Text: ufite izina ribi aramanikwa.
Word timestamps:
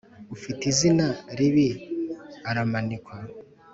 ufite 0.35 0.61
izina 0.71 1.07
ribi 1.37 1.69
aramanikwa. 2.49 3.15